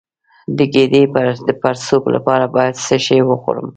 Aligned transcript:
د 0.57 0.59
ګیډې 0.73 1.03
د 1.47 1.49
پړسوب 1.61 2.03
لپاره 2.15 2.45
باید 2.55 2.75
څه 2.85 2.95
شی 3.05 3.19
وخورم؟ 3.29 3.67